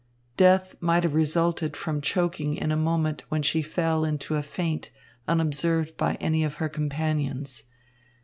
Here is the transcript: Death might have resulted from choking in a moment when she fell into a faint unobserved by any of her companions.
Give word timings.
Death 0.35 0.73
might 0.79 1.03
have 1.03 1.13
resulted 1.13 1.77
from 1.77 2.01
choking 2.01 2.57
in 2.57 2.71
a 2.71 2.75
moment 2.75 3.21
when 3.29 3.43
she 3.43 3.61
fell 3.61 4.03
into 4.03 4.33
a 4.33 4.41
faint 4.41 4.89
unobserved 5.27 5.95
by 5.95 6.15
any 6.15 6.43
of 6.43 6.55
her 6.55 6.69
companions. 6.69 7.65